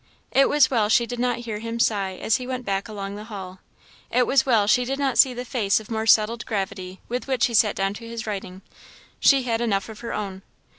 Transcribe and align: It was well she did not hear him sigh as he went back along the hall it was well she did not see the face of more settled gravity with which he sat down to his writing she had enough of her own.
It 0.31 0.49
was 0.49 0.71
well 0.71 0.89
she 0.89 1.05
did 1.05 1.19
not 1.19 1.41
hear 1.45 1.59
him 1.59 1.79
sigh 1.79 2.15
as 2.19 2.37
he 2.37 2.47
went 2.47 2.65
back 2.65 2.87
along 2.87 3.13
the 3.13 3.25
hall 3.25 3.59
it 4.09 4.25
was 4.25 4.47
well 4.47 4.65
she 4.65 4.83
did 4.83 4.97
not 4.97 5.19
see 5.19 5.31
the 5.31 5.45
face 5.45 5.79
of 5.79 5.91
more 5.91 6.07
settled 6.07 6.43
gravity 6.47 6.99
with 7.07 7.27
which 7.27 7.45
he 7.45 7.53
sat 7.53 7.75
down 7.75 7.93
to 7.93 8.07
his 8.07 8.25
writing 8.25 8.63
she 9.19 9.43
had 9.43 9.61
enough 9.61 9.89
of 9.89 9.99
her 9.99 10.11
own. 10.11 10.41